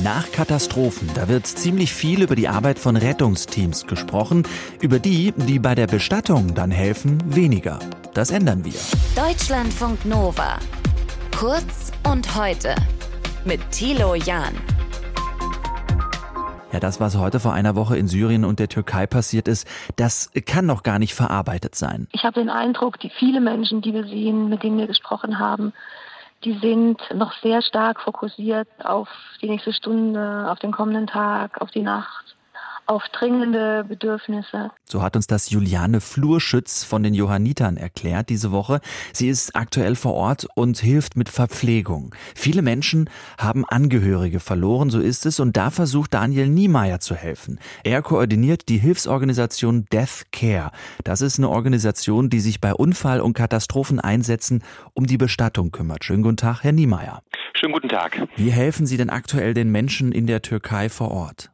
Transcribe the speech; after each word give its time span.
Nach 0.00 0.32
Katastrophen, 0.32 1.10
da 1.14 1.28
wird 1.28 1.46
ziemlich 1.46 1.92
viel 1.92 2.22
über 2.22 2.34
die 2.34 2.48
Arbeit 2.48 2.78
von 2.78 2.96
Rettungsteams 2.96 3.86
gesprochen, 3.86 4.44
über 4.80 4.98
die, 4.98 5.34
die 5.36 5.58
bei 5.58 5.74
der 5.74 5.86
Bestattung 5.86 6.54
dann 6.54 6.70
helfen, 6.70 7.22
weniger. 7.26 7.78
Das 8.14 8.30
ändern 8.30 8.64
wir. 8.64 8.72
Deutschlandfunk 9.14 10.06
Nova. 10.06 10.58
Kurz 11.36 11.92
und 12.10 12.34
heute 12.34 12.74
mit 13.44 13.60
Thilo 13.70 14.14
Jahn. 14.14 14.54
Ja, 16.72 16.80
das, 16.80 16.98
was 16.98 17.18
heute 17.18 17.38
vor 17.38 17.52
einer 17.52 17.76
Woche 17.76 17.98
in 17.98 18.08
Syrien 18.08 18.46
und 18.46 18.60
der 18.60 18.70
Türkei 18.70 19.06
passiert 19.06 19.46
ist, 19.46 19.68
das 19.96 20.30
kann 20.46 20.64
noch 20.64 20.84
gar 20.84 20.98
nicht 20.98 21.12
verarbeitet 21.12 21.74
sein. 21.74 22.08
Ich 22.12 22.24
habe 22.24 22.40
den 22.40 22.48
Eindruck, 22.48 22.98
die 22.98 23.10
viele 23.18 23.42
Menschen, 23.42 23.82
die 23.82 23.92
wir 23.92 24.04
sehen, 24.04 24.48
mit 24.48 24.62
denen 24.62 24.78
wir 24.78 24.86
gesprochen 24.86 25.38
haben, 25.38 25.74
die 26.44 26.58
sind 26.58 27.00
noch 27.14 27.32
sehr 27.40 27.62
stark 27.62 28.00
fokussiert 28.00 28.68
auf 28.82 29.08
die 29.40 29.48
nächste 29.48 29.72
Stunde, 29.72 30.46
auf 30.50 30.58
den 30.58 30.72
kommenden 30.72 31.06
Tag, 31.06 31.60
auf 31.60 31.70
die 31.70 31.82
Nacht 31.82 32.36
auf 32.86 33.02
dringende 33.12 33.84
Bedürfnisse. 33.88 34.70
So 34.84 35.02
hat 35.02 35.16
uns 35.16 35.26
das 35.26 35.50
Juliane 35.50 36.00
Flurschütz 36.00 36.84
von 36.84 37.02
den 37.02 37.14
Johannitern 37.14 37.76
erklärt 37.76 38.28
diese 38.28 38.52
Woche. 38.52 38.80
Sie 39.12 39.28
ist 39.28 39.56
aktuell 39.56 39.94
vor 39.94 40.14
Ort 40.14 40.46
und 40.54 40.78
hilft 40.78 41.16
mit 41.16 41.28
Verpflegung. 41.28 42.14
Viele 42.34 42.62
Menschen 42.62 43.08
haben 43.38 43.64
Angehörige 43.64 44.40
verloren, 44.40 44.90
so 44.90 45.00
ist 45.00 45.26
es, 45.26 45.40
und 45.40 45.56
da 45.56 45.70
versucht 45.70 46.14
Daniel 46.14 46.48
Niemeyer 46.48 47.00
zu 47.00 47.14
helfen. 47.14 47.58
Er 47.84 48.02
koordiniert 48.02 48.68
die 48.68 48.78
Hilfsorganisation 48.78 49.86
Death 49.92 50.26
Care. 50.32 50.70
Das 51.04 51.20
ist 51.20 51.38
eine 51.38 51.48
Organisation, 51.48 52.30
die 52.30 52.40
sich 52.40 52.60
bei 52.60 52.74
Unfall- 52.74 53.20
und 53.20 53.34
Katastropheneinsätzen 53.34 54.62
um 54.94 55.06
die 55.06 55.18
Bestattung 55.18 55.70
kümmert. 55.70 56.04
Schönen 56.04 56.22
guten 56.22 56.36
Tag, 56.36 56.62
Herr 56.62 56.72
Niemeyer. 56.72 57.22
Schönen 57.54 57.74
guten 57.74 57.88
Tag. 57.88 58.26
Wie 58.36 58.50
helfen 58.50 58.86
Sie 58.86 58.96
denn 58.96 59.10
aktuell 59.10 59.54
den 59.54 59.70
Menschen 59.70 60.10
in 60.10 60.26
der 60.26 60.42
Türkei 60.42 60.88
vor 60.88 61.12
Ort? 61.12 61.51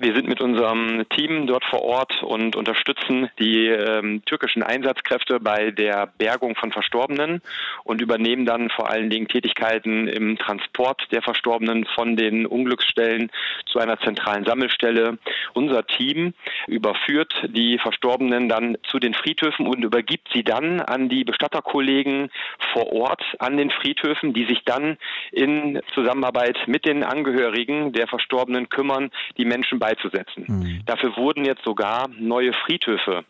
Wir 0.00 0.14
sind 0.14 0.28
mit 0.28 0.40
unserem 0.40 1.08
Team 1.10 1.46
dort 1.46 1.64
vor 1.64 1.82
Ort 1.82 2.22
und 2.22 2.56
unterstützen 2.56 3.30
die 3.38 3.68
ähm, 3.68 4.24
türkischen 4.24 4.62
Einsatzkräfte 4.62 5.38
bei 5.38 5.70
der 5.70 6.08
Bergung 6.18 6.56
von 6.56 6.72
Verstorbenen 6.72 7.42
und 7.84 8.00
übernehmen 8.00 8.44
dann 8.44 8.70
vor 8.70 8.90
allen 8.90 9.08
Dingen 9.08 9.28
Tätigkeiten 9.28 10.08
im 10.08 10.36
Transport 10.36 11.02
der 11.12 11.22
Verstorbenen 11.22 11.86
von 11.94 12.16
den 12.16 12.46
Unglücksstellen 12.46 13.30
zu 13.66 13.78
einer 13.78 13.98
zentralen 14.00 14.44
Sammelstelle. 14.44 15.18
Unser 15.52 15.86
Team 15.86 16.34
überführt 16.66 17.32
die 17.48 17.78
Verstorbenen 17.78 18.48
dann 18.48 18.76
zu 18.88 18.98
den 18.98 19.14
Friedhöfen 19.14 19.66
und 19.66 19.84
übergibt 19.84 20.28
sie 20.32 20.42
dann 20.42 20.80
an 20.80 21.08
die 21.08 21.24
Bestatterkollegen 21.24 22.30
vor 22.72 22.92
Ort 22.92 23.22
an 23.38 23.56
den 23.56 23.70
Friedhöfen, 23.70 24.32
die 24.32 24.46
sich 24.46 24.64
dann 24.64 24.96
in 25.30 25.80
Zusammenarbeit 25.94 26.58
mit 26.66 26.84
den 26.84 27.04
Angehörigen 27.04 27.92
der 27.92 28.08
Verstorbenen 28.08 28.68
kümmern, 28.68 29.10
die 29.36 29.44
Menschen 29.44 29.78
beizusetzen. 29.84 30.44
Mhm. 30.46 30.82
Dafür 30.86 31.16
wurden 31.16 31.44
jetzt 31.44 31.64
sogar 31.64 32.08
neue 32.08 32.52
Friedhöfe 32.52 33.24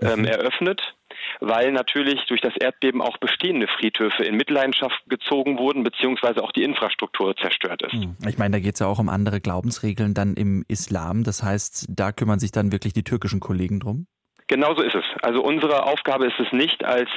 ähm, 0.00 0.20
mhm. 0.20 0.24
eröffnet 0.24 0.94
weil 1.40 1.72
natürlich 1.72 2.24
durch 2.26 2.40
das 2.40 2.54
Erdbeben 2.56 3.00
auch 3.02 3.18
bestehende 3.18 3.66
Friedhöfe 3.68 4.24
in 4.24 4.36
Mitleidenschaft 4.36 5.02
gezogen 5.08 5.58
wurden, 5.58 5.82
beziehungsweise 5.82 6.42
auch 6.42 6.52
die 6.52 6.62
Infrastruktur 6.62 7.36
zerstört 7.36 7.82
ist. 7.82 7.92
Hm. 7.92 8.16
Ich 8.26 8.38
meine, 8.38 8.56
da 8.56 8.60
geht 8.60 8.74
es 8.74 8.80
ja 8.80 8.86
auch 8.86 8.98
um 8.98 9.08
andere 9.08 9.40
Glaubensregeln 9.40 10.14
dann 10.14 10.34
im 10.34 10.64
Islam. 10.68 11.24
Das 11.24 11.42
heißt, 11.42 11.86
da 11.90 12.12
kümmern 12.12 12.38
sich 12.38 12.52
dann 12.52 12.72
wirklich 12.72 12.92
die 12.92 13.04
türkischen 13.04 13.40
Kollegen 13.40 13.80
drum? 13.80 14.06
Genauso 14.46 14.82
ist 14.82 14.96
es. 14.96 15.04
Also 15.22 15.42
unsere 15.42 15.84
Aufgabe 15.84 16.26
ist 16.26 16.40
es 16.40 16.52
nicht, 16.52 16.84
als 16.84 17.08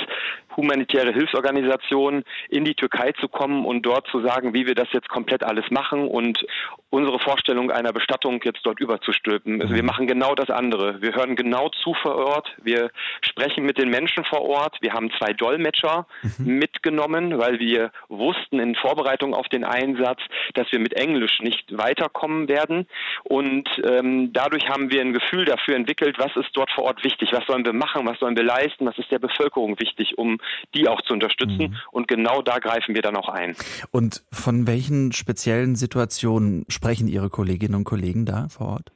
humanitäre 0.56 1.14
Hilfsorganisation 1.14 2.24
in 2.50 2.66
die 2.66 2.76
Türkei 2.76 3.12
zu 3.14 3.28
kommen 3.28 3.66
und 3.66 3.84
dort 3.84 4.08
zu 4.08 4.22
sagen, 4.22 4.54
wie 4.54 4.66
wir 4.66 4.76
das 4.76 4.88
jetzt 4.92 5.10
komplett 5.10 5.44
alles 5.44 5.70
machen 5.72 6.08
und 6.08 6.46
unsere 6.90 7.18
Vorstellung 7.18 7.72
einer 7.72 7.92
Bestattung 7.92 8.40
jetzt 8.44 8.64
dort 8.64 8.80
überzustülpen. 8.80 9.60
Also 9.62 9.74
wir 9.74 9.82
mhm. 9.82 9.88
machen 9.88 10.08
genau 10.08 10.36
das 10.36 10.52
andere. 10.52 11.02
Wir 11.02 11.16
hören 11.16 11.36
genau 11.36 11.70
zu 11.70 11.96
vor 11.96 12.16
Ort. 12.16 12.56
Wir 12.62 12.92
sprechen 13.22 13.66
mit 13.66 13.80
den 13.80 13.90
Menschen 13.90 14.24
vor 14.26 14.42
Ort. 14.42 14.78
Wir 14.82 14.94
haben 14.94 15.10
zwei 15.18 15.34
Dolmetscher 15.34 16.06
mhm. 16.22 16.60
mitgenommen, 16.60 17.40
weil 17.40 17.60
wir 17.60 17.92
wussten 18.10 18.60
in 18.60 18.76
Vorbereitung 18.76 19.34
auf 19.34 19.48
den 19.50 19.64
Einsatz, 19.64 20.20
dass 20.54 20.72
wir 20.72 20.80
mit 20.80 20.94
Englisch 20.94 21.40
nicht 21.42 21.76
weiterkommen 21.76 22.48
werden. 22.48 22.88
Und 23.24 23.68
ähm, 23.84 24.32
dadurch 24.32 24.70
haben 24.70 24.92
wir 24.92 25.02
ein 25.02 25.14
Gefühl 25.14 25.46
dafür 25.46 25.76
entwickelt, 25.76 26.18
was 26.20 26.36
ist 26.36 26.52
dort 26.54 26.72
vor 26.72 26.84
Ort 26.84 27.04
wichtig, 27.04 27.30
was 27.32 27.46
sollen 27.48 27.66
wir 27.66 27.74
machen, 27.74 28.06
was 28.06 28.20
sollen 28.20 28.38
wir 28.38 28.44
leisten, 28.44 28.86
was 28.86 29.00
ist 29.00 29.12
der 29.12 29.20
Bevölkerung 29.20 29.80
wichtig, 29.80 30.18
um 30.20 30.40
die 30.76 30.88
auch 30.88 31.02
zu 31.02 31.14
unterstützen. 31.14 31.72
Mhm. 31.72 31.76
Und 31.92 32.08
genau 32.08 32.42
da 32.42 32.60
greifen 32.60 32.96
wir 32.96 33.02
dann 33.02 33.16
auch 33.16 33.30
ein. 33.30 33.56
Und 33.92 34.24
von 34.32 34.68
welchen 34.68 35.12
speziellen 35.12 35.76
Situationen 35.76 36.66
sprechen 36.70 37.08
Ihre 37.08 37.30
Kolleginnen 37.30 37.76
und 37.76 37.84
Kollegen 37.84 38.26
da 38.26 38.48
vor 38.50 38.68
Ort? 38.68 38.92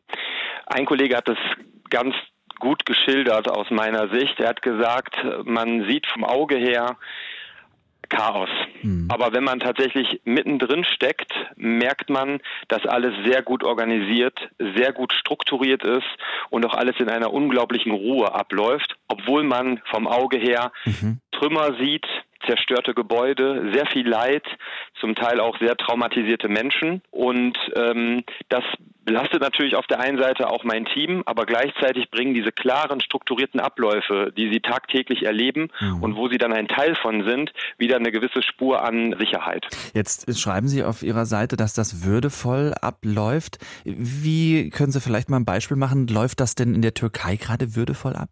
Ein 0.65 0.85
Kollege 0.85 1.15
hat 1.15 1.27
das 1.27 1.37
ganz 1.89 2.15
gut 2.59 2.85
geschildert 2.85 3.49
aus 3.49 3.69
meiner 3.69 4.09
Sicht. 4.09 4.39
Er 4.39 4.49
hat 4.49 4.61
gesagt, 4.61 5.15
man 5.45 5.85
sieht 5.87 6.05
vom 6.07 6.23
Auge 6.23 6.57
her 6.57 6.97
Chaos. 8.09 8.49
Mhm. 8.81 9.07
Aber 9.09 9.33
wenn 9.33 9.43
man 9.43 9.59
tatsächlich 9.59 10.21
mittendrin 10.23 10.85
steckt, 10.85 11.33
merkt 11.55 12.09
man, 12.09 12.39
dass 12.67 12.85
alles 12.85 13.13
sehr 13.25 13.41
gut 13.41 13.63
organisiert, 13.63 14.49
sehr 14.59 14.93
gut 14.93 15.13
strukturiert 15.13 15.83
ist 15.83 16.07
und 16.49 16.65
auch 16.65 16.73
alles 16.73 16.95
in 16.99 17.09
einer 17.09 17.33
unglaublichen 17.33 17.91
Ruhe 17.91 18.33
abläuft, 18.33 18.95
obwohl 19.07 19.43
man 19.43 19.81
vom 19.91 20.07
Auge 20.07 20.37
her 20.37 20.71
mhm. 20.85 21.19
Trümmer 21.37 21.75
sieht, 21.79 22.05
zerstörte 22.45 22.93
Gebäude, 22.93 23.71
sehr 23.73 23.85
viel 23.87 24.07
Leid, 24.07 24.45
zum 24.99 25.15
Teil 25.15 25.39
auch 25.39 25.57
sehr 25.59 25.75
traumatisierte 25.75 26.47
Menschen. 26.47 27.01
Und 27.11 27.57
ähm, 27.75 28.23
das 28.49 28.63
belastet 29.03 29.41
natürlich 29.41 29.75
auf 29.75 29.87
der 29.87 29.99
einen 29.99 30.17
Seite 30.17 30.49
auch 30.49 30.63
mein 30.63 30.85
Team, 30.85 31.23
aber 31.25 31.45
gleichzeitig 31.45 32.09
bringen 32.11 32.33
diese 32.33 32.51
klaren, 32.51 33.01
strukturierten 33.01 33.59
Abläufe, 33.59 34.33
die 34.37 34.51
sie 34.51 34.59
tagtäglich 34.59 35.23
erleben 35.23 35.69
mhm. 35.79 36.03
und 36.03 36.15
wo 36.15 36.27
sie 36.27 36.37
dann 36.37 36.51
ein 36.51 36.67
Teil 36.67 36.95
von 36.95 37.23
sind, 37.23 37.53
wieder 37.77 37.95
eine 37.95 38.11
gewisse 38.11 38.43
Spur 38.43 38.83
an 38.83 39.15
Sicherheit. 39.17 39.65
Jetzt 39.93 40.37
schreiben 40.39 40.67
Sie 40.67 40.83
auf 40.83 41.03
Ihrer 41.03 41.25
Seite, 41.25 41.55
dass 41.55 41.73
das 41.73 42.03
würdevoll 42.03 42.73
abläuft. 42.81 43.59
Wie 43.85 44.69
können 44.69 44.91
Sie 44.91 44.99
vielleicht 44.99 45.29
mal 45.29 45.37
ein 45.37 45.45
Beispiel 45.45 45.77
machen? 45.77 46.07
Läuft 46.07 46.39
das 46.41 46.55
denn 46.55 46.75
in 46.75 46.81
der 46.81 46.93
Türkei 46.93 47.37
gerade 47.37 47.75
würdevoll 47.75 48.13
ab? 48.13 48.29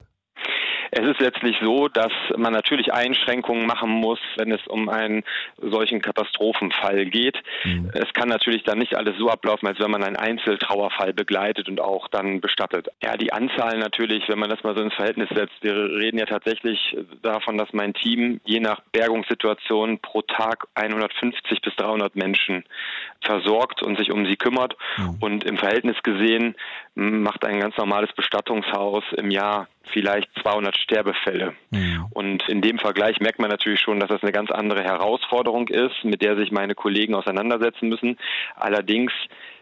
Es 0.91 1.05
ist 1.05 1.19
letztlich 1.19 1.57
so, 1.61 1.87
dass 1.87 2.11
man 2.37 2.53
natürlich 2.53 2.93
Einschränkungen 2.93 3.65
machen 3.65 3.89
muss, 3.89 4.19
wenn 4.37 4.51
es 4.51 4.65
um 4.67 4.89
einen 4.89 5.23
solchen 5.57 6.01
Katastrophenfall 6.01 7.05
geht. 7.05 7.37
Mhm. 7.63 7.91
Es 7.93 8.13
kann 8.13 8.29
natürlich 8.29 8.63
dann 8.63 8.79
nicht 8.79 8.95
alles 8.95 9.17
so 9.17 9.29
ablaufen, 9.29 9.67
als 9.67 9.79
wenn 9.79 9.91
man 9.91 10.03
einen 10.03 10.15
Einzeltrauerfall 10.15 11.13
begleitet 11.13 11.69
und 11.69 11.81
auch 11.81 12.07
dann 12.07 12.41
bestattet. 12.41 12.87
Ja, 13.03 13.17
die 13.17 13.33
Anzahl 13.33 13.77
natürlich, 13.77 14.27
wenn 14.29 14.39
man 14.39 14.49
das 14.49 14.63
mal 14.63 14.75
so 14.75 14.81
ins 14.81 14.93
Verhältnis 14.93 15.29
setzt, 15.29 15.55
wir 15.61 15.75
reden 15.75 16.17
ja 16.17 16.25
tatsächlich 16.25 16.97
davon, 17.21 17.57
dass 17.57 17.73
mein 17.73 17.93
Team 17.93 18.39
je 18.45 18.59
nach 18.59 18.81
Bergungssituation 18.91 19.99
pro 19.99 20.21
Tag 20.21 20.67
150 20.75 21.61
bis 21.61 21.75
300 21.75 22.15
Menschen 22.15 22.63
versorgt 23.21 23.81
und 23.83 23.97
sich 23.97 24.11
um 24.11 24.25
sie 24.25 24.35
kümmert. 24.35 24.75
Mhm. 24.97 25.17
Und 25.19 25.43
im 25.43 25.57
Verhältnis 25.57 25.97
gesehen 26.03 26.55
macht 26.95 27.45
ein 27.45 27.59
ganz 27.59 27.75
normales 27.77 28.11
Bestattungshaus 28.13 29.03
im 29.17 29.31
Jahr 29.31 29.67
vielleicht 29.91 30.29
200 30.41 30.77
Sterbefälle. 30.77 31.53
Mhm. 31.71 32.05
Und 32.11 32.47
in 32.49 32.61
dem 32.61 32.79
Vergleich 32.79 33.19
merkt 33.19 33.39
man 33.39 33.49
natürlich 33.49 33.79
schon, 33.79 33.99
dass 33.99 34.09
das 34.09 34.23
eine 34.23 34.31
ganz 34.31 34.51
andere 34.51 34.83
Herausforderung 34.83 35.67
ist, 35.67 36.03
mit 36.03 36.21
der 36.21 36.35
sich 36.37 36.51
meine 36.51 36.75
Kollegen 36.75 37.15
auseinandersetzen 37.15 37.89
müssen. 37.89 38.17
Allerdings 38.55 39.11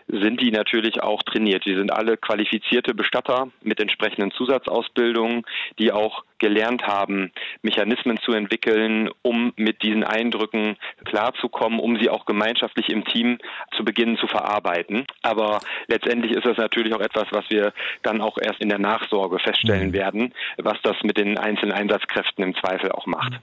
sind 0.08 0.41
die 0.41 0.52
natürlich 0.52 1.02
auch 1.02 1.24
trainiert. 1.24 1.66
Die 1.66 1.75
sind 1.75 1.91
alle 1.91 2.18
qualifizierte 2.18 2.94
Bestatter 2.94 3.50
mit 3.62 3.80
entsprechenden 3.80 4.31
Zusatzausbildungen, 4.31 5.44
die 5.80 5.91
auch 5.91 6.24
gelernt 6.40 6.86
haben, 6.86 7.31
Mechanismen 7.62 8.19
zu 8.19 8.34
entwickeln, 8.34 9.09
um 9.22 9.53
mit 9.56 9.81
diesen 9.81 10.03
Eindrücken 10.03 10.75
klarzukommen, 11.06 11.80
um 11.80 11.97
sie 11.97 12.09
auch 12.09 12.25
gemeinschaftlich 12.25 12.90
im 12.90 13.06
Team 13.06 13.38
zu 13.78 13.86
beginnen 13.86 14.18
zu 14.18 14.28
verarbeiten. 14.28 15.05
Aber 15.22 15.59
letztendlich 15.88 16.34
ist 16.34 16.46
das 16.46 16.58
natürlich 16.58 16.94
auch 16.94 17.00
etwas, 17.00 17.28
was 17.32 17.46
wir 17.50 17.73
dann 18.02 18.20
auch 18.20 18.38
erst 18.38 18.59
in 18.59 18.70
der 18.70 18.79
Nachsorge 18.79 19.40
feststellen 19.40 19.90
mhm. 19.90 19.94
werden, 19.94 20.34
was 20.58 20.78
das 20.84 20.97
mit 21.03 21.17
den 21.17 21.38
einzelnen 21.38 21.72
Einsatzkräften 21.72 22.44
im 22.44 22.55
Zweifel 22.55 22.91
auch 22.91 23.05
macht. 23.05 23.40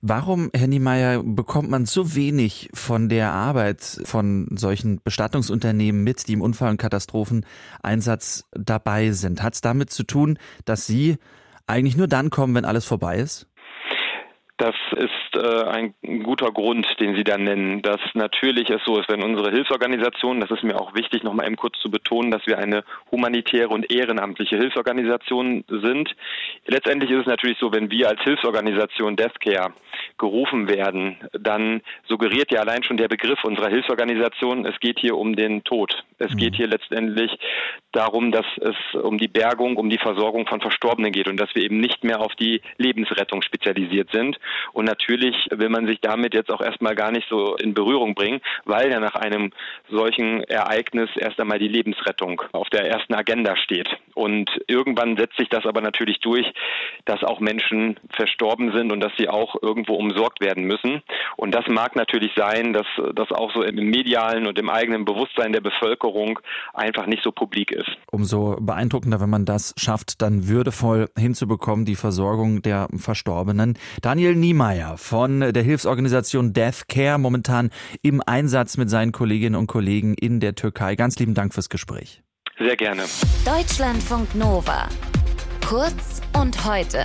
Warum, 0.00 0.50
Herr 0.54 0.66
Niemeyer, 0.66 1.22
bekommt 1.22 1.70
man 1.70 1.86
so 1.86 2.14
wenig 2.14 2.70
von 2.74 3.08
der 3.08 3.32
Arbeit 3.32 3.82
von 4.04 4.48
solchen 4.56 5.00
Bestattungsunternehmen 5.02 6.02
mit, 6.02 6.28
die 6.28 6.32
im 6.32 6.40
Unfall- 6.40 6.70
und 6.70 6.78
Katastropheneinsatz 6.78 8.44
dabei 8.52 9.12
sind? 9.12 9.42
Hat 9.42 9.54
es 9.54 9.60
damit 9.60 9.90
zu 9.90 10.04
tun, 10.04 10.38
dass 10.64 10.86
Sie 10.86 11.18
eigentlich 11.66 11.96
nur 11.96 12.08
dann 12.08 12.30
kommen, 12.30 12.54
wenn 12.54 12.64
alles 12.64 12.84
vorbei 12.84 13.18
ist? 13.18 13.46
Das 14.58 14.74
ist 14.92 15.34
äh, 15.34 15.64
ein 15.64 15.94
guter 16.22 16.52
Grund, 16.52 16.86
den 17.00 17.16
Sie 17.16 17.24
da 17.24 17.38
nennen, 17.38 17.82
dass 17.82 18.00
natürlich 18.14 18.70
es 18.70 18.82
so 18.84 18.98
ist, 18.98 19.08
wenn 19.08 19.22
unsere 19.22 19.50
Hilfsorganisationen, 19.50 20.40
das 20.40 20.50
ist 20.50 20.62
mir 20.62 20.78
auch 20.78 20.94
wichtig, 20.94 21.24
nochmal 21.24 21.46
eben 21.46 21.56
kurz 21.56 21.78
zu 21.80 21.90
betonen, 21.90 22.30
dass 22.30 22.46
wir 22.46 22.58
eine 22.58 22.84
humanitäre 23.10 23.68
und 23.68 23.90
ehrenamtliche 23.90 24.56
Hilfsorganisation 24.56 25.64
sind. 25.68 26.14
Letztendlich 26.66 27.10
ist 27.10 27.22
es 27.22 27.26
natürlich 27.26 27.58
so, 27.58 27.72
wenn 27.72 27.90
wir 27.90 28.08
als 28.08 28.20
Hilfsorganisation 28.22 29.16
Deathcare 29.16 29.72
gerufen 30.18 30.68
werden, 30.68 31.16
dann 31.32 31.80
suggeriert 32.06 32.52
ja 32.52 32.60
allein 32.60 32.82
schon 32.82 32.98
der 32.98 33.08
Begriff 33.08 33.42
unserer 33.44 33.68
Hilfsorganisation, 33.68 34.66
es 34.66 34.78
geht 34.80 35.00
hier 35.00 35.16
um 35.16 35.34
den 35.34 35.64
Tod. 35.64 36.04
Es 36.18 36.36
geht 36.36 36.52
mhm. 36.52 36.56
hier 36.56 36.66
letztendlich 36.68 37.32
darum, 37.92 38.32
dass 38.32 38.46
es 38.60 39.00
um 39.00 39.18
die 39.18 39.28
Bergung, 39.28 39.76
um 39.76 39.88
die 39.88 39.98
Versorgung 39.98 40.46
von 40.46 40.60
Verstorbenen 40.60 41.12
geht 41.12 41.28
und 41.28 41.38
dass 41.38 41.54
wir 41.54 41.62
eben 41.62 41.78
nicht 41.78 42.04
mehr 42.04 42.20
auf 42.20 42.34
die 42.34 42.60
Lebensrettung 42.78 43.42
spezialisiert 43.42 44.10
sind. 44.12 44.38
Und 44.72 44.86
natürlich 44.86 45.36
will 45.50 45.68
man 45.68 45.86
sich 45.86 46.00
damit 46.00 46.34
jetzt 46.34 46.50
auch 46.50 46.60
erstmal 46.60 46.94
gar 46.94 47.10
nicht 47.10 47.28
so 47.28 47.56
in 47.56 47.74
Berührung 47.74 48.14
bringen, 48.14 48.40
weil 48.64 48.90
ja 48.90 49.00
nach 49.00 49.14
einem 49.14 49.52
solchen 49.90 50.42
Ereignis 50.44 51.10
erst 51.16 51.38
einmal 51.40 51.58
die 51.58 51.68
Lebensrettung 51.68 52.42
auf 52.52 52.68
der 52.70 52.86
ersten 52.86 53.14
Agenda 53.14 53.56
steht. 53.56 53.88
Und 54.14 54.50
irgendwann 54.66 55.16
setzt 55.16 55.36
sich 55.36 55.48
das 55.48 55.66
aber 55.66 55.80
natürlich 55.80 56.20
durch, 56.20 56.46
dass 57.04 57.22
auch 57.22 57.40
Menschen 57.40 57.98
verstorben 58.10 58.72
sind 58.72 58.92
und 58.92 59.00
dass 59.00 59.12
sie 59.18 59.28
auch 59.28 59.56
irgendwo 59.60 59.94
umsorgt 59.94 60.40
werden 60.40 60.64
müssen. 60.64 61.02
Und 61.36 61.54
das 61.54 61.66
mag 61.68 61.96
natürlich 61.96 62.32
sein, 62.36 62.72
dass 62.72 62.86
das 63.14 63.30
auch 63.32 63.52
so 63.52 63.62
im 63.62 63.76
medialen 63.76 64.46
und 64.46 64.58
im 64.58 64.70
eigenen 64.70 65.04
Bewusstsein 65.04 65.52
der 65.52 65.60
Bevölkerung 65.60 66.38
einfach 66.72 67.06
nicht 67.06 67.22
so 67.22 67.32
publik 67.32 67.72
ist. 67.82 67.96
Umso 68.10 68.56
beeindruckender, 68.60 69.20
wenn 69.20 69.30
man 69.30 69.44
das 69.44 69.74
schafft, 69.76 70.22
dann 70.22 70.48
würdevoll 70.48 71.08
hinzubekommen, 71.16 71.84
die 71.84 71.96
Versorgung 71.96 72.62
der 72.62 72.88
Verstorbenen. 72.96 73.78
Daniel 74.00 74.34
Niemeyer 74.34 74.96
von 74.96 75.40
der 75.40 75.62
Hilfsorganisation 75.62 76.52
Death 76.52 76.88
Care, 76.88 77.18
momentan 77.18 77.70
im 78.02 78.22
Einsatz 78.24 78.76
mit 78.76 78.90
seinen 78.90 79.12
Kolleginnen 79.12 79.56
und 79.56 79.66
Kollegen 79.66 80.14
in 80.14 80.40
der 80.40 80.54
Türkei. 80.54 80.96
Ganz 80.96 81.18
lieben 81.18 81.34
Dank 81.34 81.54
fürs 81.54 81.68
Gespräch. 81.68 82.22
Sehr 82.58 82.76
gerne. 82.76 83.02
Deutschlandfunk 83.44 84.34
Nova. 84.34 84.88
Kurz 85.66 86.20
und 86.34 86.64
heute. 86.64 87.04